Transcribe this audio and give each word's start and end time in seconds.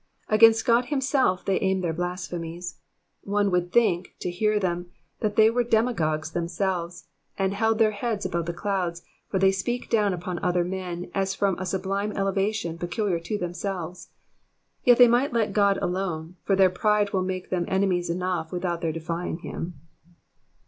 ''^ 0.29 0.33
Against 0.33 0.65
God 0.65 0.85
himself 0.85 1.45
they 1.45 1.59
aim 1.61 1.81
their 1.81 1.93
blasphemies. 1.93 2.79
One 3.23 3.51
would 3.51 3.71
think, 3.71 4.15
to 4.21 4.31
hear 4.31 4.59
them, 4.59 4.89
that 5.19 5.35
they 5.35 5.47
were 5.51 5.63
demi 5.63 5.93
gods 5.93 6.31
themselves, 6.31 7.05
and 7.37 7.53
held 7.53 7.77
their 7.77 7.91
heads 7.91 8.25
above 8.25 8.47
the 8.47 8.51
clouds, 8.53 9.03
for 9.29 9.37
they 9.37 9.51
speak 9.51 9.91
down 9.91 10.11
upon 10.11 10.39
other 10.39 10.63
men 10.63 11.11
as 11.13 11.35
from 11.35 11.55
a 11.59 11.67
sublime 11.67 12.13
elevation 12.13 12.79
peculiar 12.79 13.19
to 13.19 13.37
themselves. 13.37 14.09
Yet 14.83 14.97
they 14.97 15.07
might 15.07 15.33
let 15.33 15.53
God 15.53 15.77
alone, 15.83 16.35
for 16.45 16.55
their 16.55 16.71
pride 16.71 17.13
will 17.13 17.21
make 17.21 17.51
them 17.51 17.65
enemies 17.67 18.09
enough 18.09 18.51
without 18.51 18.81
their 18.81 18.91
defying 18.91 19.37
him. 19.37 19.75